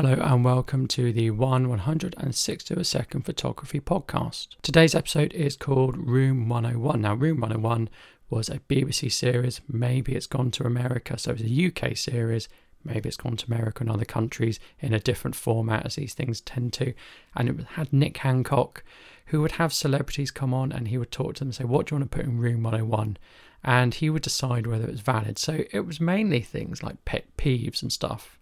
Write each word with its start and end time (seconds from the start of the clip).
Hello 0.00 0.12
and 0.12 0.44
welcome 0.44 0.86
to 0.86 1.12
the 1.12 1.32
1 1.32 1.68
160 1.68 2.84
second 2.84 3.22
photography 3.22 3.80
podcast. 3.80 4.50
Today's 4.62 4.94
episode 4.94 5.32
is 5.32 5.56
called 5.56 5.96
Room 5.96 6.48
101. 6.48 7.00
Now, 7.00 7.14
Room 7.14 7.40
101 7.40 7.88
was 8.30 8.48
a 8.48 8.60
BBC 8.60 9.10
series. 9.10 9.60
Maybe 9.66 10.14
it's 10.14 10.28
gone 10.28 10.52
to 10.52 10.62
America, 10.64 11.18
so 11.18 11.32
it's 11.32 11.42
a 11.42 11.66
UK 11.66 11.96
series. 11.96 12.48
Maybe 12.84 13.08
it's 13.08 13.16
gone 13.16 13.36
to 13.38 13.46
America 13.48 13.80
and 13.80 13.90
other 13.90 14.04
countries 14.04 14.60
in 14.78 14.94
a 14.94 15.00
different 15.00 15.34
format, 15.34 15.84
as 15.84 15.96
these 15.96 16.14
things 16.14 16.40
tend 16.42 16.74
to. 16.74 16.94
And 17.34 17.48
it 17.48 17.66
had 17.70 17.92
Nick 17.92 18.18
Hancock, 18.18 18.84
who 19.26 19.42
would 19.42 19.52
have 19.52 19.72
celebrities 19.72 20.30
come 20.30 20.54
on 20.54 20.70
and 20.70 20.86
he 20.86 20.98
would 20.98 21.10
talk 21.10 21.34
to 21.34 21.38
them 21.40 21.48
and 21.48 21.54
say, 21.56 21.64
What 21.64 21.86
do 21.86 21.96
you 21.96 21.98
want 21.98 22.12
to 22.12 22.16
put 22.16 22.24
in 22.24 22.38
Room 22.38 22.62
101? 22.62 23.16
And 23.64 23.94
he 23.94 24.10
would 24.10 24.22
decide 24.22 24.68
whether 24.68 24.84
it 24.84 24.92
was 24.92 25.00
valid. 25.00 25.40
So 25.40 25.64
it 25.72 25.80
was 25.80 26.00
mainly 26.00 26.40
things 26.40 26.84
like 26.84 27.04
pet 27.04 27.36
peeves 27.36 27.82
and 27.82 27.92
stuff 27.92 28.37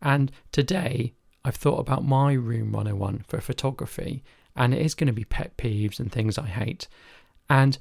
and 0.00 0.30
today 0.52 1.14
I've 1.44 1.56
thought 1.56 1.80
about 1.80 2.04
my 2.04 2.32
room 2.32 2.72
101 2.72 3.24
for 3.26 3.40
photography, 3.40 4.22
and 4.54 4.74
it 4.74 4.82
is 4.82 4.94
going 4.94 5.06
to 5.06 5.12
be 5.12 5.24
pet 5.24 5.56
peeves 5.56 5.98
and 5.98 6.10
things 6.10 6.36
I 6.36 6.46
hate. 6.46 6.88
And 7.48 7.78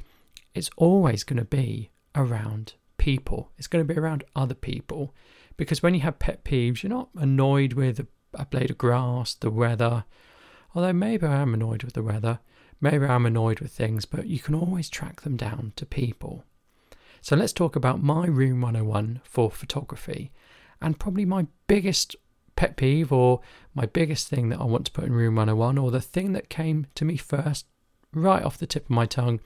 it's 0.53 0.69
always 0.77 1.23
going 1.23 1.39
to 1.39 1.45
be 1.45 1.91
around 2.15 2.73
people, 2.97 3.51
it's 3.57 3.67
going 3.67 3.85
to 3.85 3.93
be 3.93 3.99
around 3.99 4.23
other 4.35 4.55
people. 4.55 5.13
Because 5.55 5.81
when 5.81 5.93
you 5.93 6.01
have 6.01 6.19
pet 6.19 6.43
peeves, 6.43 6.83
you're 6.83 6.89
not 6.89 7.09
annoyed 7.15 7.73
with 7.73 8.05
a 8.33 8.45
blade 8.45 8.71
of 8.71 8.77
grass, 8.77 9.33
the 9.33 9.49
weather, 9.49 10.05
although 10.75 10.93
maybe 10.93 11.25
I 11.25 11.41
am 11.41 11.53
annoyed 11.53 11.83
with 11.83 11.93
the 11.93 12.03
weather, 12.03 12.39
maybe 12.79 13.05
I'm 13.05 13.25
annoyed 13.25 13.59
with 13.59 13.71
things, 13.71 14.05
but 14.05 14.27
you 14.27 14.39
can 14.39 14.55
always 14.55 14.89
track 14.89 15.21
them 15.21 15.35
down 15.35 15.73
to 15.75 15.85
people. 15.85 16.43
So 17.21 17.35
let's 17.35 17.53
talk 17.53 17.75
about 17.75 18.03
my 18.03 18.27
room 18.27 18.61
101 18.61 19.21
for 19.23 19.49
photography 19.49 20.31
and 20.81 20.99
probably 20.99 21.25
my 21.25 21.47
biggest 21.67 22.15
pet 22.55 22.75
peeve 22.75 23.11
or 23.11 23.41
my 23.73 23.85
biggest 23.85 24.27
thing 24.27 24.49
that 24.49 24.59
I 24.59 24.65
want 24.65 24.85
to 24.87 24.91
put 24.91 25.05
in 25.05 25.13
Room 25.13 25.35
101 25.35 25.77
or 25.77 25.91
the 25.91 26.01
thing 26.01 26.33
that 26.33 26.49
came 26.49 26.87
to 26.95 27.05
me 27.05 27.17
first, 27.17 27.65
right 28.13 28.43
off 28.43 28.57
the 28.57 28.67
tip 28.67 28.85
of 28.85 28.89
my 28.89 29.05
tongue, 29.05 29.39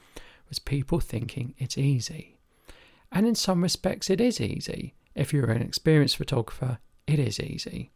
was 0.50 0.60
people 0.60 1.00
thinking 1.00 1.54
it's 1.58 1.78
easy. 1.78 2.40
And 3.12 3.28
in 3.28 3.36
some 3.36 3.62
respects, 3.62 4.10
it 4.10 4.22
is 4.22 4.40
easy. 4.40 4.96
If 5.14 5.34
you're 5.34 5.52
an 5.52 5.62
experienced 5.62 6.18
photographer, 6.18 6.80
it 7.06 7.20
is 7.20 7.40
easy. 7.40 7.92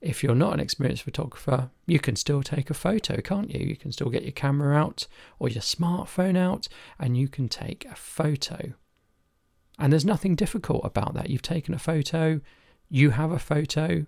If 0.00 0.22
you're 0.22 0.34
not 0.34 0.54
an 0.54 0.60
experienced 0.60 1.02
photographer, 1.02 1.70
you 1.86 1.98
can 1.98 2.16
still 2.16 2.42
take 2.42 2.70
a 2.70 2.74
photo, 2.74 3.20
can't 3.20 3.52
you? 3.52 3.66
You 3.66 3.76
can 3.76 3.92
still 3.92 4.10
get 4.10 4.22
your 4.22 4.32
camera 4.32 4.76
out 4.76 5.06
or 5.38 5.48
your 5.48 5.62
smartphone 5.62 6.36
out 6.36 6.68
and 6.98 7.16
you 7.16 7.28
can 7.28 7.48
take 7.48 7.84
a 7.84 7.96
photo. 7.96 8.74
And 9.78 9.92
there's 9.92 10.04
nothing 10.04 10.34
difficult 10.34 10.84
about 10.84 11.14
that. 11.14 11.30
You've 11.30 11.42
taken 11.42 11.74
a 11.74 11.78
photo, 11.78 12.40
you 12.88 13.10
have 13.10 13.30
a 13.30 13.38
photo, 13.38 14.06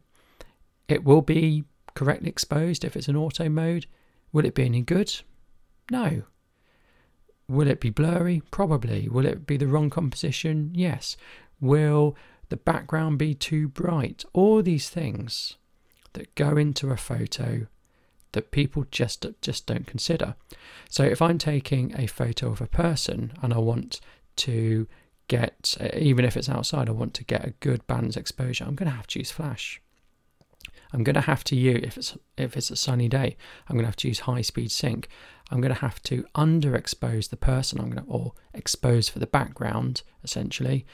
it 0.89 1.05
will 1.05 1.23
be 1.23 1.65
correctly 1.95 2.29
exposed 2.29 2.85
if 2.85 2.97
it's 2.97 3.09
an 3.09 3.17
auto 3.17 3.49
mode. 3.49 3.87
Will 4.33 4.45
it 4.45 4.55
be 4.55 4.65
any 4.65 4.83
good? 4.83 5.21
No. 5.91 6.23
Will 7.49 7.69
it 7.69 7.81
be 7.81 7.91
blurry? 7.91 8.43
Probably. 8.51 9.09
Will 9.09 9.27
it 9.27 9.47
be 9.47 9.57
the 9.57 9.67
wrong 9.67 9.91
composition? 9.91 10.71
Yes. 10.75 11.17
Will 11.61 12.17
the 12.49 12.57
background 12.57 13.19
be 13.19 13.35
too 13.35 13.69
bright? 13.69 14.25
All 14.33 14.63
these 14.63 14.89
things 14.89 15.57
that 16.13 16.35
go 16.35 16.57
into 16.57 16.91
a 16.91 16.97
photo 16.97 17.67
that 18.33 18.51
people 18.53 18.85
just 18.91 19.27
just 19.43 19.67
don't 19.67 19.87
consider. 19.87 20.37
So 20.89 21.03
if 21.03 21.21
I'm 21.21 21.39
taking 21.39 21.95
a 21.99 22.07
photo 22.07 22.51
of 22.51 22.61
a 22.61 22.67
person 22.67 23.33
and 23.43 23.53
I 23.53 23.59
want 23.59 24.01
to 24.37 24.87
get, 25.31 25.77
uh, 25.81 25.89
even 25.97 26.25
if 26.25 26.37
it's 26.37 26.49
outside, 26.49 26.89
I 26.89 26.93
want 26.93 27.15
to 27.15 27.25
get 27.25 27.47
a 27.47 27.55
good 27.61 27.87
balanced 27.87 28.19
exposure, 28.19 28.65
I'm 28.65 28.75
going 28.75 28.91
to 28.91 28.97
have 28.97 29.07
to 29.09 29.21
use 29.21 29.31
flash. 29.31 29.81
I'm 30.93 31.05
going 31.05 31.15
to 31.15 31.21
have 31.21 31.45
to 31.45 31.57
use, 31.57 31.85
if 31.85 31.97
it's, 31.97 32.19
if 32.37 32.57
it's 32.57 32.71
a 32.71 32.77
sunny 32.77 33.09
day, 33.09 33.37
I'm 33.69 33.77
going 33.77 33.85
to 33.85 33.93
have 33.93 34.03
to 34.03 34.09
use 34.09 34.21
high 34.21 34.43
speed 34.43 34.73
sync. 34.73 35.09
I'm 35.51 35.61
going 35.61 35.73
to 35.73 35.81
have 35.81 36.03
to 36.05 36.25
underexpose 36.35 37.31
the 37.31 37.37
person 37.37 37.81
I'm 37.81 37.91
going 37.91 38.05
to, 38.05 38.11
or 38.11 38.33
expose 38.53 39.09
for 39.09 39.21
the 39.21 39.27
background, 39.27 40.03
essentially. 40.25 40.85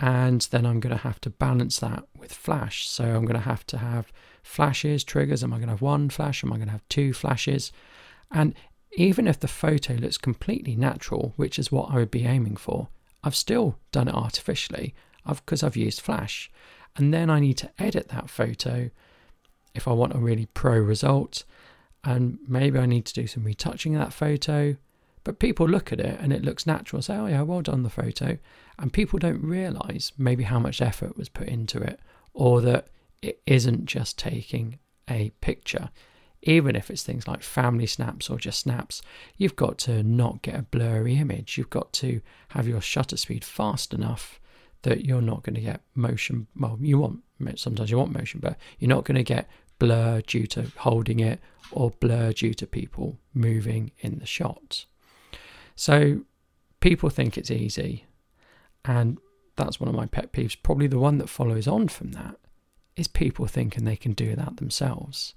And 0.00 0.40
then 0.52 0.64
I'm 0.64 0.78
going 0.78 0.96
to 0.96 1.02
have 1.02 1.20
to 1.22 1.30
balance 1.30 1.80
that 1.80 2.04
with 2.16 2.32
flash. 2.32 2.88
So 2.88 3.04
I'm 3.04 3.24
going 3.24 3.34
to 3.34 3.50
have 3.50 3.66
to 3.66 3.78
have 3.78 4.12
flashes, 4.44 5.02
triggers. 5.02 5.42
Am 5.42 5.52
I 5.52 5.56
going 5.56 5.66
to 5.66 5.74
have 5.74 5.82
one 5.82 6.08
flash? 6.08 6.44
Am 6.44 6.52
I 6.52 6.56
going 6.56 6.68
to 6.68 6.72
have 6.72 6.88
two 6.88 7.12
flashes? 7.12 7.72
And 8.30 8.54
even 8.92 9.26
if 9.26 9.40
the 9.40 9.48
photo 9.48 9.94
looks 9.94 10.18
completely 10.18 10.76
natural, 10.76 11.32
which 11.36 11.58
is 11.58 11.72
what 11.72 11.90
I 11.90 11.96
would 11.96 12.12
be 12.12 12.26
aiming 12.26 12.56
for, 12.56 12.88
I've 13.24 13.36
still 13.36 13.78
done 13.92 14.08
it 14.08 14.14
artificially 14.14 14.94
because 15.26 15.62
I've, 15.62 15.68
I've 15.68 15.76
used 15.76 16.00
Flash. 16.00 16.50
And 16.96 17.12
then 17.12 17.30
I 17.30 17.40
need 17.40 17.56
to 17.58 17.70
edit 17.78 18.08
that 18.08 18.28
photo 18.28 18.90
if 19.74 19.88
I 19.88 19.92
want 19.92 20.14
a 20.14 20.18
really 20.18 20.46
pro 20.46 20.78
result. 20.78 21.44
And 22.04 22.38
maybe 22.46 22.78
I 22.78 22.86
need 22.86 23.06
to 23.06 23.14
do 23.14 23.26
some 23.26 23.44
retouching 23.44 23.94
of 23.94 24.02
that 24.02 24.12
photo. 24.12 24.76
But 25.24 25.38
people 25.38 25.68
look 25.68 25.92
at 25.92 26.00
it 26.00 26.18
and 26.20 26.32
it 26.32 26.44
looks 26.44 26.66
natural, 26.66 27.00
say, 27.00 27.16
oh, 27.16 27.26
yeah, 27.26 27.42
well 27.42 27.62
done 27.62 27.84
the 27.84 27.90
photo. 27.90 28.38
And 28.78 28.92
people 28.92 29.18
don't 29.18 29.42
realize 29.42 30.12
maybe 30.18 30.42
how 30.44 30.58
much 30.58 30.82
effort 30.82 31.16
was 31.16 31.28
put 31.28 31.48
into 31.48 31.80
it 31.80 32.00
or 32.34 32.60
that 32.62 32.88
it 33.22 33.40
isn't 33.46 33.86
just 33.86 34.18
taking 34.18 34.80
a 35.08 35.30
picture 35.40 35.90
even 36.42 36.74
if 36.74 36.90
it's 36.90 37.02
things 37.02 37.28
like 37.28 37.42
family 37.42 37.86
snaps 37.86 38.28
or 38.28 38.36
just 38.36 38.60
snaps, 38.60 39.00
you've 39.36 39.56
got 39.56 39.78
to 39.78 40.02
not 40.02 40.42
get 40.42 40.58
a 40.58 40.62
blurry 40.62 41.16
image. 41.16 41.56
You've 41.56 41.70
got 41.70 41.92
to 41.94 42.20
have 42.48 42.66
your 42.66 42.80
shutter 42.80 43.16
speed 43.16 43.44
fast 43.44 43.94
enough 43.94 44.40
that 44.82 45.04
you're 45.04 45.22
not 45.22 45.44
going 45.44 45.54
to 45.54 45.60
get 45.60 45.82
motion. 45.94 46.48
Well, 46.58 46.78
you 46.80 46.98
want 46.98 47.20
sometimes 47.56 47.90
you 47.90 47.98
want 47.98 48.12
motion, 48.12 48.40
but 48.40 48.56
you're 48.78 48.88
not 48.88 49.04
going 49.04 49.16
to 49.16 49.22
get 49.22 49.48
blur 49.78 50.20
due 50.20 50.46
to 50.46 50.70
holding 50.76 51.20
it 51.20 51.40
or 51.70 51.90
blur 51.90 52.32
due 52.32 52.54
to 52.54 52.66
people 52.66 53.18
moving 53.34 53.92
in 54.00 54.18
the 54.18 54.26
shot. 54.26 54.86
So 55.74 56.22
people 56.80 57.08
think 57.08 57.36
it's 57.36 57.50
easy, 57.50 58.04
and 58.84 59.18
that's 59.56 59.80
one 59.80 59.88
of 59.88 59.94
my 59.94 60.06
pet 60.06 60.32
peeves. 60.32 60.56
Probably 60.60 60.86
the 60.86 60.98
one 60.98 61.18
that 61.18 61.28
follows 61.28 61.66
on 61.66 61.88
from 61.88 62.12
that 62.12 62.36
is 62.96 63.08
people 63.08 63.46
thinking 63.46 63.84
they 63.84 63.96
can 63.96 64.12
do 64.12 64.36
that 64.36 64.58
themselves. 64.58 65.34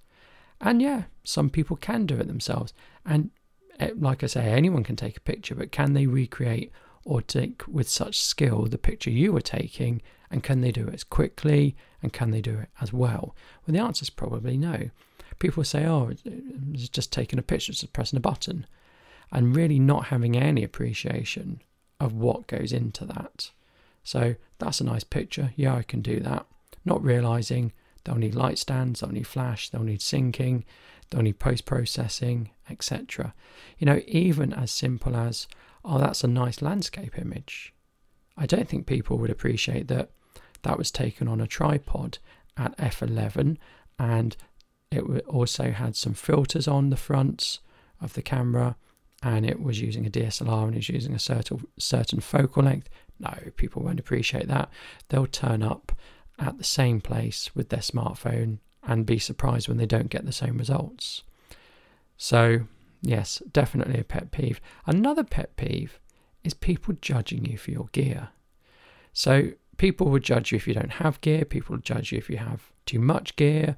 And 0.61 0.81
yeah, 0.81 1.03
some 1.23 1.49
people 1.49 1.75
can 1.75 2.05
do 2.05 2.15
it 2.17 2.27
themselves. 2.27 2.73
And 3.05 3.31
eh, 3.79 3.91
like 3.97 4.23
I 4.23 4.27
say, 4.27 4.51
anyone 4.51 4.83
can 4.83 4.95
take 4.95 5.17
a 5.17 5.21
picture, 5.21 5.55
but 5.55 5.71
can 5.71 5.93
they 5.93 6.07
recreate 6.07 6.71
or 7.03 7.21
take 7.21 7.67
with 7.67 7.89
such 7.89 8.19
skill 8.19 8.65
the 8.65 8.77
picture 8.77 9.09
you 9.11 9.31
were 9.31 9.41
taking? 9.41 10.01
And 10.31 10.43
can 10.43 10.61
they 10.61 10.71
do 10.71 10.87
it 10.87 10.93
as 10.93 11.03
quickly? 11.03 11.75
And 12.01 12.11
can 12.11 12.31
they 12.31 12.41
do 12.41 12.57
it 12.59 12.69
as 12.81 12.91
well? 12.91 13.35
Well, 13.65 13.73
the 13.73 13.79
answer 13.79 14.03
is 14.03 14.09
probably 14.09 14.57
no. 14.57 14.89
People 15.39 15.63
say, 15.63 15.85
oh, 15.85 16.11
it's 16.23 16.89
just 16.89 17.11
taking 17.11 17.39
a 17.39 17.43
picture, 17.43 17.73
just 17.73 17.93
pressing 17.93 18.17
a 18.17 18.21
button, 18.21 18.65
and 19.31 19.55
really 19.55 19.79
not 19.79 20.05
having 20.05 20.37
any 20.37 20.63
appreciation 20.63 21.61
of 21.99 22.13
what 22.13 22.47
goes 22.47 22.71
into 22.71 23.05
that. 23.05 23.51
So 24.03 24.35
that's 24.59 24.79
a 24.79 24.85
nice 24.85 25.03
picture. 25.03 25.51
Yeah, 25.55 25.75
I 25.75 25.83
can 25.83 26.01
do 26.01 26.19
that. 26.21 26.45
Not 26.85 27.03
realizing 27.03 27.73
They'll 28.05 28.15
need 28.15 28.35
light 28.35 28.57
stands, 28.57 29.01
they'll 29.01 29.11
need 29.11 29.27
flash, 29.27 29.69
they'll 29.69 29.83
need 29.83 29.99
syncing, 29.99 30.63
they'll 31.09 31.23
need 31.23 31.39
post 31.39 31.65
processing, 31.65 32.51
etc. 32.69 33.33
You 33.77 33.85
know, 33.85 34.01
even 34.07 34.53
as 34.53 34.71
simple 34.71 35.15
as, 35.15 35.47
oh, 35.83 35.99
that's 35.99 36.23
a 36.23 36.27
nice 36.27 36.61
landscape 36.61 37.17
image. 37.17 37.73
I 38.37 38.45
don't 38.45 38.69
think 38.69 38.85
people 38.85 39.17
would 39.17 39.29
appreciate 39.29 39.87
that 39.87 40.11
that 40.63 40.77
was 40.77 40.91
taken 40.91 41.27
on 41.27 41.41
a 41.41 41.47
tripod 41.47 42.17
at 42.57 42.77
f11 42.77 43.57
and 43.99 44.35
it 44.91 45.01
also 45.27 45.71
had 45.71 45.95
some 45.95 46.13
filters 46.13 46.67
on 46.67 46.89
the 46.89 46.97
fronts 46.97 47.59
of 48.01 48.13
the 48.13 48.21
camera 48.21 48.75
and 49.23 49.45
it 49.45 49.61
was 49.61 49.81
using 49.81 50.05
a 50.05 50.09
DSLR 50.09 50.67
and 50.67 50.75
it's 50.75 50.89
using 50.89 51.13
a 51.13 51.19
certain 51.19 51.65
certain 51.77 52.19
focal 52.19 52.63
length. 52.63 52.89
No, 53.19 53.33
people 53.55 53.81
won't 53.81 53.99
appreciate 53.99 54.47
that. 54.47 54.69
They'll 55.09 55.27
turn 55.27 55.63
up 55.63 55.91
at 56.39 56.57
the 56.57 56.63
same 56.63 57.01
place 57.01 57.55
with 57.55 57.69
their 57.69 57.79
smartphone 57.79 58.59
and 58.83 59.05
be 59.05 59.19
surprised 59.19 59.67
when 59.67 59.77
they 59.77 59.85
don't 59.85 60.09
get 60.09 60.25
the 60.25 60.31
same 60.31 60.57
results. 60.57 61.23
So, 62.17 62.61
yes, 63.01 63.41
definitely 63.51 63.99
a 63.99 64.03
pet 64.03 64.31
peeve. 64.31 64.61
Another 64.85 65.23
pet 65.23 65.55
peeve 65.57 65.99
is 66.43 66.53
people 66.53 66.95
judging 67.01 67.45
you 67.45 67.57
for 67.57 67.71
your 67.71 67.89
gear. 67.91 68.29
So, 69.13 69.51
people 69.77 70.09
will 70.09 70.19
judge 70.19 70.51
you 70.51 70.57
if 70.57 70.67
you 70.67 70.73
don't 70.73 70.93
have 70.93 71.21
gear, 71.21 71.45
people 71.45 71.75
will 71.75 71.81
judge 71.81 72.11
you 72.11 72.17
if 72.17 72.29
you 72.29 72.37
have 72.37 72.71
too 72.85 72.99
much 72.99 73.35
gear. 73.35 73.77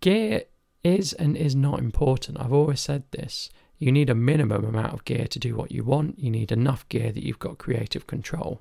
Gear 0.00 0.42
is 0.82 1.12
and 1.12 1.36
is 1.36 1.54
not 1.54 1.78
important. 1.78 2.40
I've 2.40 2.52
always 2.52 2.80
said 2.80 3.04
this. 3.10 3.50
You 3.78 3.92
need 3.92 4.10
a 4.10 4.14
minimum 4.14 4.64
amount 4.64 4.92
of 4.92 5.04
gear 5.04 5.26
to 5.26 5.38
do 5.38 5.56
what 5.56 5.72
you 5.72 5.84
want. 5.84 6.18
You 6.18 6.30
need 6.30 6.52
enough 6.52 6.86
gear 6.88 7.12
that 7.12 7.24
you've 7.24 7.38
got 7.38 7.58
creative 7.58 8.06
control. 8.06 8.60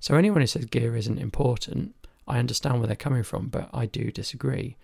So, 0.00 0.14
anyone 0.14 0.40
who 0.40 0.46
says 0.46 0.66
gear 0.66 0.96
isn't 0.96 1.18
important 1.18 1.94
I 2.26 2.38
understand 2.38 2.78
where 2.78 2.86
they're 2.86 2.96
coming 2.96 3.22
from, 3.22 3.48
but 3.48 3.68
I 3.72 3.86
do 3.86 4.10
disagree. 4.10 4.76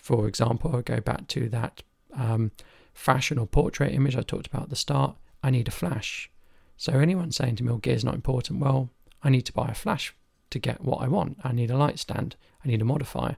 For 0.00 0.28
example, 0.28 0.74
I 0.76 0.82
go 0.82 1.00
back 1.00 1.28
to 1.28 1.48
that 1.50 1.82
um, 2.14 2.52
fashion 2.92 3.38
or 3.38 3.46
portrait 3.46 3.92
image 3.92 4.16
I 4.16 4.22
talked 4.22 4.46
about 4.46 4.64
at 4.64 4.70
the 4.70 4.76
start. 4.76 5.16
I 5.42 5.50
need 5.50 5.68
a 5.68 5.72
flash. 5.72 6.30
So 6.76 6.92
anyone 6.94 7.32
saying 7.32 7.56
to 7.56 7.64
me, 7.64 7.70
"Well, 7.70 7.78
gear 7.78 7.94
is 7.94 8.04
not 8.04 8.14
important," 8.14 8.60
well, 8.60 8.90
I 9.22 9.30
need 9.30 9.46
to 9.46 9.52
buy 9.52 9.68
a 9.68 9.74
flash 9.74 10.14
to 10.50 10.58
get 10.58 10.82
what 10.82 11.02
I 11.02 11.08
want. 11.08 11.38
I 11.42 11.52
need 11.52 11.70
a 11.70 11.76
light 11.76 11.98
stand. 11.98 12.36
I 12.64 12.68
need 12.68 12.82
a 12.82 12.84
modifier. 12.84 13.36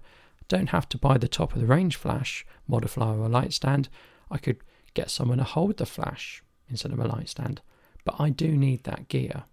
Don't 0.48 0.68
have 0.70 0.88
to 0.90 0.98
buy 0.98 1.18
the 1.18 1.28
top 1.28 1.54
of 1.54 1.60
the 1.60 1.66
range 1.66 1.96
flash, 1.96 2.46
modifier 2.68 3.18
or 3.18 3.28
light 3.28 3.52
stand. 3.52 3.88
I 4.30 4.38
could 4.38 4.58
get 4.94 5.10
someone 5.10 5.38
to 5.38 5.44
hold 5.44 5.76
the 5.76 5.86
flash 5.86 6.42
instead 6.68 6.92
of 6.92 6.98
a 6.98 7.08
light 7.08 7.28
stand. 7.28 7.60
But 8.04 8.16
I 8.18 8.30
do 8.30 8.56
need 8.56 8.84
that 8.84 9.08
gear. 9.08 9.44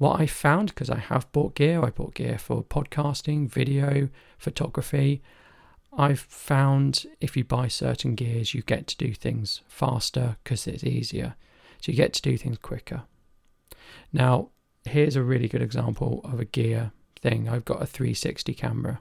What 0.00 0.18
I 0.18 0.24
found, 0.24 0.70
because 0.70 0.88
I 0.88 0.96
have 0.96 1.30
bought 1.30 1.54
gear, 1.54 1.84
I 1.84 1.90
bought 1.90 2.14
gear 2.14 2.38
for 2.38 2.64
podcasting, 2.64 3.50
video, 3.50 4.08
photography. 4.38 5.20
I've 5.92 6.20
found 6.20 7.04
if 7.20 7.36
you 7.36 7.44
buy 7.44 7.68
certain 7.68 8.14
gears, 8.14 8.54
you 8.54 8.62
get 8.62 8.86
to 8.86 8.96
do 8.96 9.12
things 9.12 9.60
faster 9.68 10.38
because 10.42 10.66
it's 10.66 10.84
easier. 10.84 11.34
So 11.82 11.92
you 11.92 11.96
get 11.98 12.14
to 12.14 12.22
do 12.22 12.38
things 12.38 12.56
quicker. 12.56 13.02
Now, 14.10 14.48
here's 14.86 15.16
a 15.16 15.22
really 15.22 15.48
good 15.48 15.60
example 15.60 16.22
of 16.24 16.40
a 16.40 16.46
gear 16.46 16.92
thing. 17.20 17.50
I've 17.50 17.66
got 17.66 17.82
a 17.82 17.86
360 17.86 18.54
camera 18.54 19.00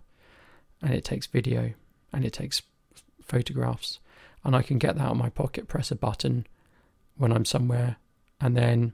and 0.82 0.94
it 0.94 1.06
takes 1.06 1.28
video 1.28 1.76
and 2.12 2.26
it 2.26 2.34
takes 2.34 2.62
photographs. 3.24 4.02
And 4.44 4.54
I 4.54 4.64
can 4.64 4.78
get 4.78 4.98
that 4.98 5.04
out 5.04 5.12
of 5.12 5.18
my 5.18 5.30
pocket, 5.30 5.70
press 5.70 5.92
a 5.92 5.96
button 5.96 6.46
when 7.16 7.32
I'm 7.32 7.46
somewhere, 7.46 7.96
and 8.42 8.58
then 8.58 8.92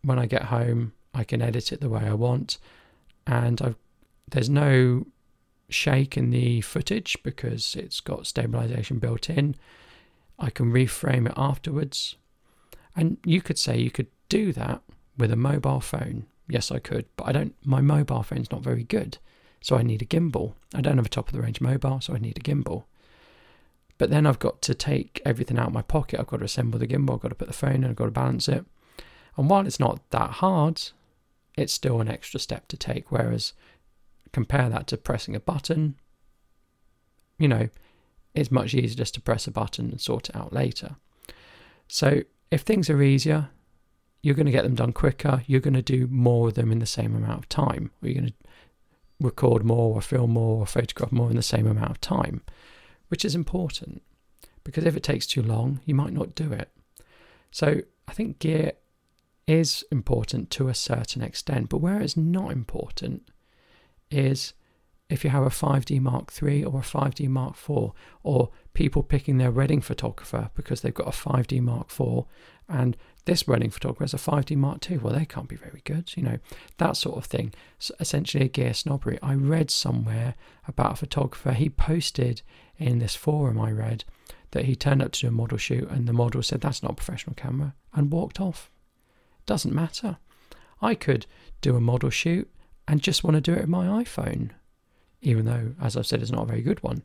when 0.00 0.18
I 0.18 0.24
get 0.24 0.44
home, 0.44 0.94
I 1.18 1.24
can 1.24 1.42
edit 1.42 1.72
it 1.72 1.80
the 1.80 1.88
way 1.88 2.02
I 2.06 2.14
want. 2.14 2.58
And 3.26 3.60
I've, 3.60 3.74
there's 4.30 4.48
no 4.48 5.08
shake 5.68 6.16
in 6.16 6.30
the 6.30 6.60
footage 6.60 7.18
because 7.24 7.74
it's 7.74 7.98
got 8.00 8.28
stabilization 8.28 9.00
built 9.00 9.28
in. 9.28 9.56
I 10.38 10.50
can 10.50 10.72
reframe 10.72 11.26
it 11.26 11.34
afterwards. 11.36 12.14
And 12.94 13.16
you 13.24 13.42
could 13.42 13.58
say 13.58 13.78
you 13.78 13.90
could 13.90 14.06
do 14.28 14.52
that 14.52 14.80
with 15.16 15.32
a 15.32 15.36
mobile 15.36 15.80
phone. 15.80 16.26
Yes, 16.48 16.70
I 16.70 16.78
could, 16.78 17.06
but 17.16 17.26
I 17.26 17.32
don't. 17.32 17.54
My 17.64 17.80
mobile 17.80 18.22
phone's 18.22 18.52
not 18.52 18.62
very 18.62 18.84
good, 18.84 19.18
so 19.60 19.76
I 19.76 19.82
need 19.82 20.02
a 20.02 20.06
gimbal. 20.06 20.54
I 20.72 20.80
don't 20.80 20.96
have 20.96 21.06
a 21.06 21.10
top 21.10 21.28
of 21.28 21.34
the 21.34 21.42
range 21.42 21.60
mobile, 21.60 22.00
so 22.00 22.14
I 22.14 22.18
need 22.18 22.38
a 22.38 22.40
gimbal. 22.40 22.84
But 23.98 24.10
then 24.10 24.24
I've 24.24 24.38
got 24.38 24.62
to 24.62 24.74
take 24.74 25.20
everything 25.24 25.58
out 25.58 25.66
of 25.66 25.72
my 25.72 25.82
pocket. 25.82 26.20
I've 26.20 26.28
got 26.28 26.38
to 26.38 26.44
assemble 26.44 26.78
the 26.78 26.86
gimbal. 26.86 27.14
I've 27.14 27.20
got 27.20 27.28
to 27.28 27.34
put 27.34 27.48
the 27.48 27.54
phone 27.54 27.82
in. 27.82 27.86
I've 27.86 27.96
got 27.96 28.04
to 28.04 28.12
balance 28.12 28.48
it. 28.48 28.64
And 29.36 29.50
while 29.50 29.66
it's 29.66 29.80
not 29.80 30.00
that 30.10 30.30
hard, 30.30 30.80
it's 31.58 31.72
still 31.72 32.00
an 32.00 32.08
extra 32.08 32.40
step 32.40 32.68
to 32.68 32.76
take. 32.76 33.10
Whereas 33.10 33.52
compare 34.32 34.68
that 34.68 34.86
to 34.88 34.96
pressing 34.96 35.34
a 35.34 35.40
button, 35.40 35.96
you 37.38 37.48
know, 37.48 37.68
it's 38.34 38.50
much 38.50 38.74
easier 38.74 38.96
just 38.96 39.14
to 39.14 39.20
press 39.20 39.46
a 39.46 39.50
button 39.50 39.90
and 39.90 40.00
sort 40.00 40.28
it 40.28 40.36
out 40.36 40.52
later. 40.52 40.96
So 41.88 42.22
if 42.50 42.62
things 42.62 42.90
are 42.90 43.02
easier, 43.02 43.50
you're 44.22 44.34
going 44.34 44.46
to 44.46 44.52
get 44.52 44.64
them 44.64 44.74
done 44.74 44.92
quicker. 44.92 45.42
You're 45.46 45.60
going 45.60 45.74
to 45.74 45.82
do 45.82 46.06
more 46.08 46.48
of 46.48 46.54
them 46.54 46.72
in 46.72 46.78
the 46.78 46.86
same 46.86 47.14
amount 47.14 47.38
of 47.38 47.48
time. 47.48 47.90
Or 48.02 48.08
you're 48.08 48.20
going 48.20 48.32
to 48.32 48.48
record 49.20 49.64
more 49.64 49.94
or 49.94 50.02
film 50.02 50.32
more 50.32 50.60
or 50.60 50.66
photograph 50.66 51.12
more 51.12 51.30
in 51.30 51.36
the 51.36 51.42
same 51.42 51.66
amount 51.66 51.90
of 51.90 52.00
time, 52.00 52.42
which 53.08 53.24
is 53.24 53.34
important 53.34 54.02
because 54.64 54.84
if 54.84 54.96
it 54.96 55.02
takes 55.02 55.26
too 55.26 55.42
long, 55.42 55.80
you 55.86 55.94
might 55.94 56.12
not 56.12 56.34
do 56.34 56.52
it. 56.52 56.70
So 57.50 57.80
I 58.06 58.12
think 58.12 58.38
gear 58.38 58.72
is 59.48 59.82
important 59.90 60.50
to 60.50 60.68
a 60.68 60.74
certain 60.74 61.22
extent, 61.22 61.70
but 61.70 61.78
where 61.78 62.00
it's 62.00 62.16
not 62.16 62.52
important 62.52 63.30
is 64.10 64.52
if 65.08 65.24
you 65.24 65.30
have 65.30 65.42
a 65.42 65.48
5D 65.48 66.02
Mark 66.02 66.30
III 66.40 66.64
or 66.64 66.80
a 66.80 66.82
5D 66.82 67.28
Mark 67.28 67.56
IV, 67.56 67.92
or 68.22 68.50
people 68.74 69.02
picking 69.02 69.38
their 69.38 69.50
wedding 69.50 69.80
photographer 69.80 70.50
because 70.54 70.82
they've 70.82 70.92
got 70.92 71.08
a 71.08 71.10
5D 71.10 71.62
Mark 71.62 71.90
IV 71.90 72.24
and 72.68 72.94
this 73.24 73.46
wedding 73.46 73.70
photographer 73.70 74.04
has 74.04 74.12
a 74.12 74.18
5D 74.18 74.54
Mark 74.56 74.90
II. 74.90 74.98
Well, 74.98 75.14
they 75.14 75.24
can't 75.24 75.48
be 75.48 75.56
very 75.56 75.80
good, 75.84 76.12
you 76.14 76.22
know, 76.22 76.38
that 76.76 76.98
sort 76.98 77.16
of 77.16 77.24
thing. 77.24 77.54
So 77.78 77.94
essentially, 78.00 78.44
a 78.44 78.48
gear 78.48 78.74
snobbery. 78.74 79.18
I 79.22 79.34
read 79.34 79.70
somewhere 79.70 80.34
about 80.66 80.92
a 80.92 80.96
photographer, 80.96 81.52
he 81.52 81.70
posted 81.70 82.42
in 82.76 82.98
this 82.98 83.14
forum 83.14 83.58
I 83.58 83.72
read 83.72 84.04
that 84.50 84.66
he 84.66 84.76
turned 84.76 85.02
up 85.02 85.12
to 85.12 85.20
do 85.20 85.28
a 85.28 85.30
model 85.30 85.58
shoot 85.58 85.88
and 85.88 86.06
the 86.06 86.12
model 86.12 86.42
said, 86.42 86.60
That's 86.60 86.82
not 86.82 86.92
a 86.92 86.96
professional 86.96 87.34
camera, 87.34 87.74
and 87.94 88.12
walked 88.12 88.40
off. 88.40 88.70
Doesn't 89.48 89.74
matter. 89.74 90.18
I 90.82 90.94
could 90.94 91.24
do 91.62 91.74
a 91.74 91.80
model 91.80 92.10
shoot 92.10 92.50
and 92.86 93.00
just 93.00 93.24
want 93.24 93.34
to 93.36 93.40
do 93.40 93.54
it 93.54 93.60
with 93.60 93.68
my 93.70 93.86
iPhone, 94.04 94.50
even 95.22 95.46
though, 95.46 95.74
as 95.80 95.96
I've 95.96 96.06
said, 96.06 96.20
it's 96.20 96.30
not 96.30 96.42
a 96.42 96.48
very 96.48 96.60
good 96.60 96.82
one. 96.82 97.02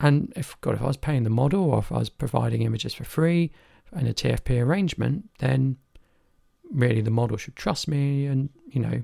And 0.00 0.32
if 0.34 0.58
God, 0.62 0.76
if 0.76 0.80
I 0.80 0.86
was 0.86 0.96
paying 0.96 1.24
the 1.24 1.30
model 1.30 1.64
or 1.70 1.80
if 1.80 1.92
I 1.92 1.98
was 1.98 2.08
providing 2.08 2.62
images 2.62 2.94
for 2.94 3.04
free 3.04 3.52
in 3.94 4.06
a 4.06 4.14
TFP 4.14 4.64
arrangement, 4.64 5.28
then 5.40 5.76
really 6.70 7.02
the 7.02 7.10
model 7.10 7.36
should 7.36 7.54
trust 7.54 7.86
me 7.86 8.24
and 8.24 8.48
you 8.70 8.80
know 8.80 9.02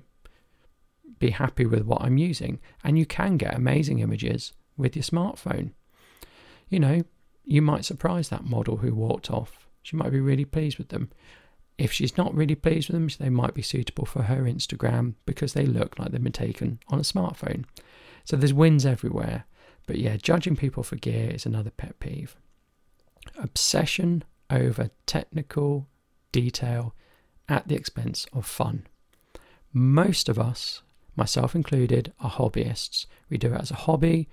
be 1.18 1.30
happy 1.30 1.66
with 1.66 1.82
what 1.82 2.00
I'm 2.00 2.16
using. 2.16 2.60
And 2.82 2.98
you 2.98 3.04
can 3.04 3.36
get 3.36 3.54
amazing 3.54 3.98
images 3.98 4.54
with 4.78 4.96
your 4.96 5.02
smartphone. 5.02 5.72
You 6.70 6.80
know, 6.80 7.02
you 7.44 7.60
might 7.60 7.84
surprise 7.84 8.30
that 8.30 8.46
model 8.46 8.78
who 8.78 8.94
walked 8.94 9.30
off. 9.30 9.68
She 9.82 9.96
might 9.96 10.12
be 10.12 10.20
really 10.20 10.46
pleased 10.46 10.78
with 10.78 10.88
them. 10.88 11.10
If 11.76 11.92
she's 11.92 12.16
not 12.16 12.34
really 12.34 12.54
pleased 12.54 12.88
with 12.88 12.94
them, 12.94 13.08
they 13.18 13.30
might 13.30 13.54
be 13.54 13.62
suitable 13.62 14.06
for 14.06 14.22
her 14.24 14.42
Instagram 14.42 15.14
because 15.26 15.54
they 15.54 15.66
look 15.66 15.98
like 15.98 16.12
they've 16.12 16.22
been 16.22 16.32
taken 16.32 16.78
on 16.88 16.98
a 16.98 17.02
smartphone. 17.02 17.64
So 18.24 18.36
there's 18.36 18.54
wins 18.54 18.86
everywhere. 18.86 19.44
But 19.86 19.98
yeah, 19.98 20.16
judging 20.16 20.56
people 20.56 20.82
for 20.82 20.96
gear 20.96 21.30
is 21.30 21.44
another 21.46 21.70
pet 21.70 21.98
peeve. 21.98 22.36
Obsession 23.36 24.24
over 24.50 24.90
technical 25.06 25.88
detail 26.32 26.94
at 27.48 27.68
the 27.68 27.74
expense 27.74 28.26
of 28.32 28.46
fun. 28.46 28.86
Most 29.72 30.28
of 30.28 30.38
us, 30.38 30.82
myself 31.16 31.54
included, 31.54 32.12
are 32.20 32.30
hobbyists. 32.30 33.06
We 33.28 33.38
do 33.38 33.52
it 33.52 33.60
as 33.60 33.70
a 33.70 33.76
hobby. 33.76 34.28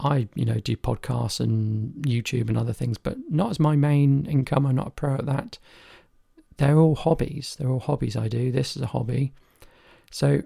I, 0.00 0.28
you 0.34 0.44
know, 0.44 0.58
do 0.58 0.76
podcasts 0.76 1.38
and 1.38 1.94
YouTube 2.02 2.48
and 2.48 2.58
other 2.58 2.72
things, 2.72 2.98
but 2.98 3.16
not 3.30 3.50
as 3.50 3.60
my 3.60 3.76
main 3.76 4.26
income. 4.26 4.66
I'm 4.66 4.74
not 4.74 4.88
a 4.88 4.90
pro 4.90 5.14
at 5.14 5.26
that. 5.26 5.58
They're 6.56 6.78
all 6.78 6.94
hobbies. 6.94 7.56
They're 7.58 7.70
all 7.70 7.80
hobbies 7.80 8.16
I 8.16 8.28
do. 8.28 8.52
This 8.52 8.76
is 8.76 8.82
a 8.82 8.86
hobby. 8.86 9.32
So 10.10 10.42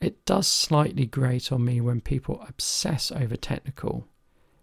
it 0.00 0.24
does 0.24 0.46
slightly 0.46 1.06
grate 1.06 1.52
on 1.52 1.64
me 1.64 1.80
when 1.80 2.00
people 2.00 2.44
obsess 2.48 3.12
over 3.12 3.36
technical 3.36 4.08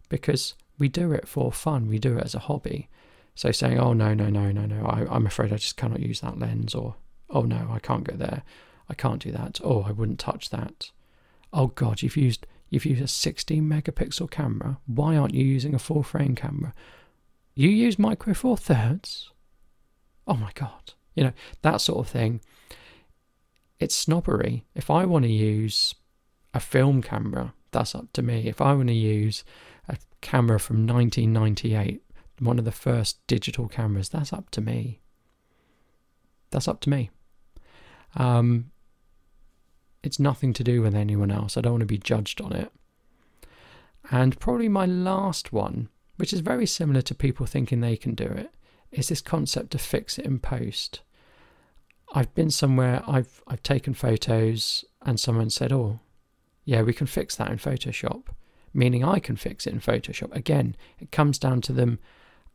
because 0.10 0.56
we 0.80 0.90
do 0.90 1.12
it 1.12 1.28
for 1.28 1.52
fun, 1.52 1.88
we 1.88 2.00
do 2.00 2.18
it 2.18 2.24
as 2.24 2.36
a 2.36 2.40
hobby. 2.40 2.90
So 3.36 3.52
saying, 3.52 3.80
oh, 3.80 3.94
no, 3.94 4.14
no, 4.14 4.30
no, 4.30 4.52
no, 4.52 4.66
no, 4.66 4.86
I, 4.86 5.06
I'm 5.14 5.28
afraid 5.28 5.54
I 5.54 5.58
just 5.58 5.78
cannot 5.78 6.00
use 6.00 6.22
that 6.22 6.40
lens, 6.40 6.74
or 6.74 6.96
oh, 7.30 7.44
no, 7.44 7.70
I 7.72 7.80
can't 7.80 8.04
go 8.04 8.16
there, 8.16 8.42
I 8.90 8.96
can't 8.96 9.22
do 9.22 9.32
that, 9.32 9.60
oh, 9.64 9.84
I 9.84 9.92
wouldn't 9.92 10.20
touch 10.20 10.50
that. 10.50 10.90
Oh, 11.54 11.68
God, 11.68 12.02
you've 12.02 12.18
used, 12.18 12.48
you've 12.70 12.86
used 12.86 13.04
a 13.04 13.08
16 13.08 13.64
megapixel 13.64 14.32
camera. 14.32 14.80
Why 14.88 15.18
aren't 15.18 15.36
you 15.36 15.46
using 15.46 15.76
a 15.76 15.80
full 15.80 16.02
frame 16.02 16.36
camera? 16.36 16.74
You 17.54 17.70
use 17.70 18.00
micro 18.00 18.34
four 18.34 18.58
thirds? 18.58 19.30
Oh, 20.28 20.36
my 20.36 20.52
God. 20.54 20.94
You 21.16 21.26
know, 21.26 21.34
that 21.62 21.82
sort 21.82 22.00
of 22.00 22.12
thing 22.12 22.42
it's 23.80 23.96
snobbery. 23.96 24.66
If 24.76 24.90
I 24.90 25.06
want 25.06 25.24
to 25.26 25.32
use 25.32 25.96
a 26.54 26.60
film 26.60 27.02
camera, 27.02 27.54
that's 27.72 27.94
up 27.94 28.12
to 28.14 28.24
me. 28.24 28.48
If 28.48 28.62
I 28.62 28.74
want 28.74 28.88
to 28.88 28.94
use 28.94 29.44
a 29.88 29.98
camera 30.22 30.60
from 30.60 30.88
1998, 30.88 32.02
one 32.40 32.60
of 32.60 32.66
the 32.66 32.72
first 32.72 33.26
digital 33.28 33.68
cameras, 33.68 34.10
that's 34.10 34.34
up 34.34 34.50
to 34.52 34.62
me. 34.62 35.02
That's 36.50 36.68
up 36.68 36.80
to 36.82 36.90
me. 36.90 37.12
Um, 38.16 38.72
it's 40.02 40.20
nothing 40.20 40.54
to 40.54 40.64
do 40.64 40.82
with 40.82 40.96
anyone 40.96 41.32
else. 41.32 41.58
I 41.58 41.62
don't 41.62 41.74
want 41.74 41.82
to 41.82 41.86
be 41.88 41.98
judged 41.98 42.42
on 42.42 42.54
it. 42.54 42.72
And 44.10 44.40
probably 44.40 44.70
my 44.70 44.86
last 44.86 45.52
one, 45.52 45.90
which 46.16 46.34
is 46.34 46.40
very 46.40 46.66
similar 46.66 47.02
to 47.02 47.14
people 47.14 47.46
thinking 47.46 47.82
they 47.82 47.98
can 47.98 48.16
do 48.16 48.26
it, 48.26 48.52
is 48.98 49.10
this 49.10 49.22
concept 49.22 49.76
of 49.76 49.82
fix 49.82 50.18
it 50.18 50.26
in 50.26 50.40
post. 50.40 51.02
I've 52.14 52.34
been 52.34 52.52
somewhere, 52.52 53.04
I've 53.08 53.44
I've 53.48 53.64
taken 53.64 53.94
photos, 53.94 54.86
and 55.02 55.20
someone 55.20 55.50
said, 55.50 55.72
"Oh, 55.72 56.00
yeah, 56.66 56.82
we 56.82 56.94
can 56.94 57.08
fix 57.08 57.36
that 57.36 57.52
in 57.52 57.58
Photoshop," 57.58 58.24
meaning 58.74 59.04
I 59.04 59.20
can 59.20 59.36
fix 59.36 59.68
it 59.68 59.74
in 59.74 59.80
Photoshop. 59.80 60.34
Again, 60.36 60.76
it 61.00 61.12
comes 61.12 61.38
down 61.38 61.62
to 61.62 61.74
them 61.74 62.00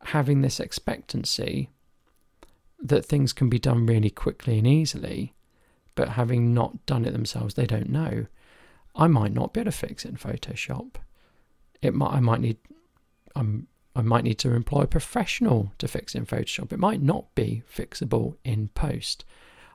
having 0.06 0.40
this 0.40 0.58
expectancy 0.58 1.70
that 2.80 3.04
things 3.04 3.32
can 3.32 3.48
be 3.48 3.58
done 3.58 3.86
really 3.86 4.10
quickly 4.10 4.58
and 4.58 4.66
easily, 4.66 5.34
but 5.94 6.10
having 6.10 6.52
not 6.52 6.84
done 6.86 7.04
it 7.04 7.12
themselves, 7.12 7.54
they 7.54 7.66
don't 7.66 7.88
know. 7.88 8.26
I 8.96 9.06
might 9.06 9.32
not 9.32 9.52
be 9.52 9.60
able 9.60 9.70
to 9.70 9.76
fix 9.76 10.04
it 10.04 10.08
in 10.08 10.16
Photoshop. 10.16 10.96
It 11.80 11.94
might 11.94 12.12
I 12.12 12.20
might 12.20 12.40
need 12.40 12.58
I'm 13.36 13.68
I 13.94 14.02
might 14.02 14.24
need 14.24 14.38
to 14.38 14.54
employ 14.54 14.82
a 14.82 14.86
professional 14.86 15.72
to 15.78 15.86
fix 15.86 16.14
it 16.14 16.18
in 16.18 16.26
Photoshop. 16.26 16.72
It 16.72 16.78
might 16.78 17.02
not 17.02 17.34
be 17.34 17.62
fixable 17.70 18.36
in 18.44 18.68
post. 18.68 19.24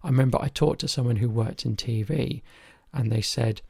I 0.03 0.07
remember 0.07 0.39
I 0.41 0.47
talked 0.47 0.79
to 0.81 0.88
someone 0.88 1.17
who 1.17 1.29
worked 1.29 1.65
in 1.65 1.75
TV 1.75 2.41
and 2.93 3.12
they 3.12 3.21
said 3.21 3.62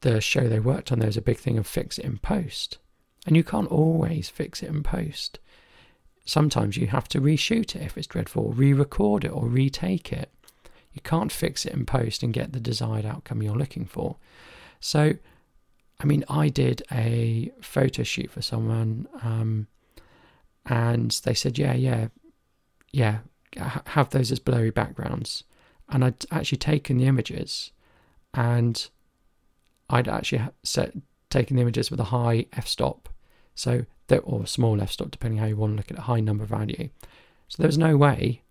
the 0.00 0.20
show 0.20 0.48
they 0.48 0.60
worked 0.60 0.90
on, 0.90 0.98
there 0.98 1.06
was 1.06 1.16
a 1.16 1.22
big 1.22 1.38
thing 1.38 1.58
of 1.58 1.66
fix 1.66 1.98
it 1.98 2.04
in 2.04 2.18
post. 2.18 2.78
And 3.26 3.36
you 3.36 3.44
can't 3.44 3.70
always 3.70 4.28
fix 4.28 4.62
it 4.62 4.68
in 4.68 4.82
post. 4.82 5.38
Sometimes 6.24 6.76
you 6.76 6.88
have 6.88 7.08
to 7.08 7.20
reshoot 7.20 7.76
it 7.76 7.82
if 7.82 7.96
it's 7.96 8.06
dreadful, 8.06 8.52
re 8.52 8.72
record 8.72 9.24
it 9.24 9.32
or 9.32 9.46
retake 9.46 10.12
it. 10.12 10.30
You 10.92 11.00
can't 11.02 11.32
fix 11.32 11.64
it 11.64 11.72
in 11.72 11.86
post 11.86 12.22
and 12.22 12.32
get 12.32 12.52
the 12.52 12.60
desired 12.60 13.06
outcome 13.06 13.42
you're 13.42 13.56
looking 13.56 13.86
for. 13.86 14.16
So 14.80 15.14
I 16.02 16.04
mean, 16.04 16.24
I 16.28 16.48
did 16.48 16.82
a 16.90 17.52
photo 17.60 18.02
shoot 18.02 18.30
for 18.30 18.42
someone, 18.42 19.06
um, 19.22 19.68
and 20.66 21.10
they 21.24 21.34
said, 21.34 21.58
"Yeah, 21.58 21.74
yeah, 21.74 22.08
yeah, 22.92 23.20
have 23.86 24.10
those 24.10 24.32
as 24.32 24.40
blurry 24.40 24.70
backgrounds." 24.70 25.44
And 25.88 26.04
I'd 26.04 26.26
actually 26.30 26.58
taken 26.58 26.96
the 26.98 27.06
images, 27.06 27.70
and 28.34 28.88
I'd 29.88 30.08
actually 30.08 30.42
set 30.64 30.94
taken 31.30 31.56
the 31.56 31.62
images 31.62 31.90
with 31.90 32.00
a 32.00 32.04
high 32.04 32.46
f-stop, 32.52 33.08
so 33.54 33.86
or 34.24 34.42
a 34.42 34.46
small 34.46 34.78
f-stop, 34.82 35.10
depending 35.10 35.38
how 35.38 35.46
you 35.46 35.56
want 35.56 35.72
to 35.72 35.76
look 35.76 35.90
at 35.90 35.98
a 35.98 36.02
high 36.02 36.20
number 36.20 36.44
value. 36.44 36.90
So 37.48 37.62
there 37.62 37.68
was 37.68 37.78
no 37.78 37.96
way 37.96 38.42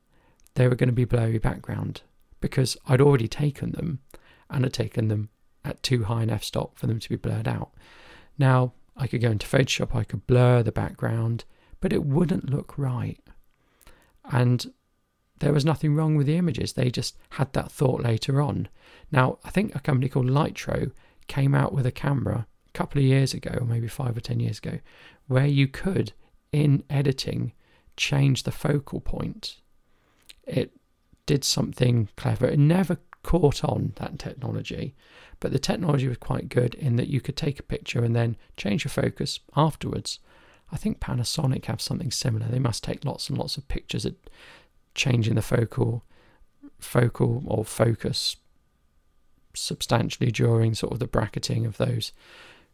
they 0.55 0.67
were 0.67 0.75
going 0.75 0.89
to 0.89 0.93
be 0.93 1.05
blurry 1.05 1.37
background 1.37 2.01
because 2.39 2.77
I'd 2.87 3.01
already 3.01 3.27
taken 3.27 3.71
them 3.73 3.99
and 4.49 4.63
had 4.63 4.73
taken 4.73 5.07
them 5.07 5.29
at 5.63 5.83
too 5.83 6.05
high 6.05 6.23
an 6.23 6.29
f-stop 6.29 6.77
for 6.77 6.87
them 6.87 6.99
to 6.99 7.09
be 7.09 7.15
blurred 7.15 7.47
out. 7.47 7.71
Now, 8.37 8.73
I 8.95 9.07
could 9.07 9.21
go 9.21 9.31
into 9.31 9.47
Photoshop, 9.47 9.95
I 9.95 10.03
could 10.03 10.27
blur 10.27 10.63
the 10.63 10.71
background, 10.71 11.45
but 11.79 11.93
it 11.93 12.03
wouldn't 12.03 12.49
look 12.49 12.77
right. 12.77 13.19
And 14.31 14.73
there 15.39 15.53
was 15.53 15.65
nothing 15.65 15.95
wrong 15.95 16.15
with 16.15 16.27
the 16.27 16.37
images, 16.37 16.73
they 16.73 16.91
just 16.91 17.17
had 17.31 17.53
that 17.53 17.71
thought 17.71 18.01
later 18.01 18.41
on. 18.41 18.69
Now, 19.11 19.39
I 19.43 19.49
think 19.49 19.73
a 19.75 19.79
company 19.79 20.09
called 20.09 20.27
Lytro 20.27 20.91
came 21.27 21.55
out 21.55 21.73
with 21.73 21.85
a 21.85 21.91
camera 21.91 22.47
a 22.67 22.77
couple 22.77 22.99
of 22.99 23.05
years 23.05 23.33
ago, 23.33 23.57
or 23.59 23.65
maybe 23.65 23.87
five 23.87 24.15
or 24.15 24.21
ten 24.21 24.39
years 24.39 24.59
ago, 24.59 24.79
where 25.27 25.47
you 25.47 25.67
could, 25.67 26.13
in 26.51 26.83
editing, 26.89 27.53
change 27.97 28.43
the 28.43 28.51
focal 28.51 28.99
point. 28.99 29.57
It 30.45 30.71
did 31.25 31.43
something 31.43 32.09
clever. 32.17 32.45
It 32.45 32.59
never 32.59 32.97
caught 33.23 33.63
on 33.63 33.93
that 33.97 34.19
technology, 34.19 34.95
but 35.39 35.51
the 35.51 35.59
technology 35.59 36.07
was 36.07 36.17
quite 36.17 36.49
good 36.49 36.75
in 36.75 36.95
that 36.95 37.07
you 37.07 37.21
could 37.21 37.37
take 37.37 37.59
a 37.59 37.63
picture 37.63 38.03
and 38.03 38.15
then 38.15 38.37
change 38.57 38.83
your 38.83 38.89
focus 38.89 39.39
afterwards. 39.55 40.19
I 40.71 40.77
think 40.77 40.99
Panasonic 40.99 41.65
have 41.65 41.81
something 41.81 42.11
similar. 42.11 42.47
They 42.47 42.59
must 42.59 42.83
take 42.83 43.05
lots 43.05 43.29
and 43.29 43.37
lots 43.37 43.57
of 43.57 43.67
pictures 43.67 44.05
at 44.05 44.15
changing 44.95 45.35
the 45.35 45.41
focal 45.41 46.03
focal 46.79 47.43
or 47.45 47.63
focus 47.63 48.37
substantially 49.53 50.31
during 50.31 50.73
sort 50.73 50.93
of 50.93 50.99
the 50.99 51.07
bracketing 51.07 51.65
of 51.65 51.77
those 51.77 52.11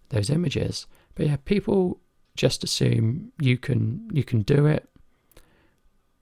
those 0.09 0.29
images. 0.29 0.87
But 1.15 1.27
yeah, 1.27 1.37
people 1.43 1.99
just 2.35 2.63
assume 2.63 3.31
you 3.39 3.57
can 3.57 4.09
you 4.13 4.23
can 4.23 4.41
do 4.41 4.65
it 4.65 4.89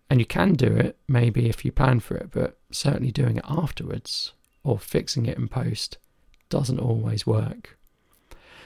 and 0.09 0.19
you 0.19 0.25
can 0.25 0.53
do 0.53 0.67
it 0.67 0.97
maybe 1.07 1.49
if 1.49 1.65
you 1.65 1.71
plan 1.71 1.99
for 1.99 2.15
it, 2.15 2.29
but 2.31 2.57
certainly 2.71 3.11
doing 3.11 3.37
it 3.37 3.45
afterwards 3.47 4.33
or 4.63 4.77
fixing 4.79 5.25
it 5.25 5.37
in 5.37 5.47
post 5.47 5.97
doesn't 6.49 6.79
always 6.79 7.25
work. 7.25 7.77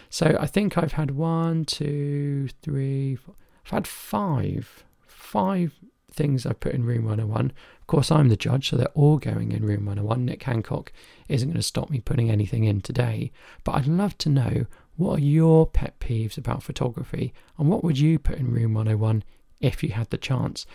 So 0.09 0.37
I 0.39 0.47
think 0.47 0.77
I've 0.77 0.93
had 0.93 1.11
one, 1.11 1.65
two, 1.65 2.49
three, 2.61 3.15
four, 3.15 3.35
I've 3.65 3.71
had 3.71 3.87
five, 3.87 4.83
five 5.05 5.73
things 6.11 6.45
I've 6.45 6.59
put 6.59 6.73
in 6.73 6.83
Room 6.83 7.05
101. 7.05 7.53
Of 7.81 7.87
course, 7.87 8.11
I'm 8.11 8.29
the 8.29 8.35
judge, 8.35 8.69
so 8.69 8.75
they're 8.75 8.87
all 8.95 9.17
going 9.17 9.51
in 9.51 9.63
Room 9.63 9.85
101. 9.85 10.25
Nick 10.25 10.43
Hancock 10.43 10.91
isn't 11.27 11.49
going 11.49 11.57
to 11.57 11.63
stop 11.63 11.89
me 11.89 11.99
putting 11.99 12.29
anything 12.29 12.63
in 12.63 12.81
today, 12.81 13.31
but 13.63 13.73
I'd 13.73 13.87
love 13.87 14.17
to 14.19 14.29
know 14.29 14.65
what 14.95 15.19
are 15.19 15.23
your 15.23 15.67
pet 15.67 15.99
peeves 15.99 16.37
about 16.37 16.63
photography 16.63 17.33
and 17.57 17.69
what 17.69 17.83
would 17.83 17.99
you 17.99 18.19
put 18.19 18.37
in 18.37 18.51
Room 18.51 18.73
101 18.73 19.23
if 19.59 19.83
you 19.83 19.89
had 19.89 20.09
the 20.09 20.17
chance? 20.17 20.65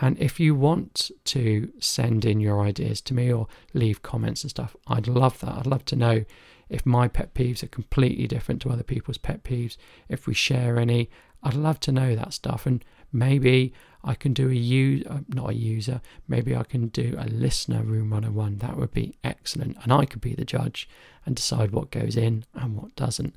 And 0.00 0.18
if 0.18 0.40
you 0.40 0.54
want 0.54 1.10
to 1.24 1.72
send 1.78 2.24
in 2.24 2.40
your 2.40 2.60
ideas 2.60 3.00
to 3.02 3.14
me 3.14 3.32
or 3.32 3.46
leave 3.74 4.02
comments 4.02 4.42
and 4.42 4.50
stuff, 4.50 4.74
I'd 4.86 5.06
love 5.06 5.38
that. 5.40 5.54
I'd 5.54 5.66
love 5.66 5.84
to 5.86 5.96
know 5.96 6.24
if 6.68 6.84
my 6.84 7.06
pet 7.08 7.34
peeves 7.34 7.62
are 7.62 7.68
completely 7.68 8.26
different 8.26 8.60
to 8.62 8.70
other 8.70 8.82
people's 8.82 9.18
pet 9.18 9.44
peeves, 9.44 9.76
if 10.08 10.26
we 10.26 10.34
share 10.34 10.78
any. 10.78 11.10
I'd 11.42 11.54
love 11.54 11.78
to 11.80 11.92
know 11.92 12.16
that 12.16 12.32
stuff. 12.32 12.66
And 12.66 12.84
maybe 13.12 13.72
I 14.02 14.14
can 14.14 14.32
do 14.32 14.50
a 14.50 14.54
user, 14.54 15.08
uh, 15.08 15.18
not 15.28 15.50
a 15.50 15.54
user, 15.54 16.00
maybe 16.26 16.56
I 16.56 16.64
can 16.64 16.88
do 16.88 17.14
a 17.18 17.28
listener 17.28 17.82
room 17.82 18.10
101. 18.10 18.58
That 18.58 18.76
would 18.76 18.92
be 18.92 19.14
excellent. 19.22 19.76
And 19.82 19.92
I 19.92 20.06
could 20.06 20.20
be 20.20 20.34
the 20.34 20.44
judge 20.44 20.88
and 21.24 21.36
decide 21.36 21.70
what 21.70 21.92
goes 21.92 22.16
in 22.16 22.44
and 22.54 22.76
what 22.76 22.96
doesn't. 22.96 23.36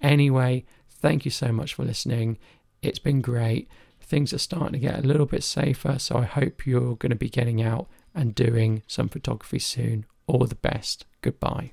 Anyway, 0.00 0.64
thank 0.88 1.24
you 1.24 1.30
so 1.30 1.52
much 1.52 1.74
for 1.74 1.84
listening. 1.84 2.38
It's 2.80 3.00
been 3.00 3.20
great 3.20 3.68
things 4.08 4.32
are 4.32 4.38
starting 4.38 4.72
to 4.72 4.78
get 4.78 4.98
a 4.98 5.06
little 5.06 5.26
bit 5.26 5.44
safer. 5.44 5.98
So 5.98 6.16
I 6.16 6.24
hope 6.24 6.66
you're 6.66 6.96
going 6.96 7.10
to 7.10 7.16
be 7.16 7.28
getting 7.28 7.62
out 7.62 7.88
and 8.14 8.34
doing 8.34 8.82
some 8.86 9.08
photography 9.08 9.58
soon. 9.58 10.06
All 10.26 10.46
the 10.46 10.54
best. 10.54 11.04
Goodbye. 11.22 11.66